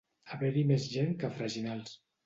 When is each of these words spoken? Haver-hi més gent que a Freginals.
Haver-hi 0.37 0.63
més 0.71 0.89
gent 0.95 1.15
que 1.21 1.31
a 1.31 1.33
Freginals. 1.39 1.99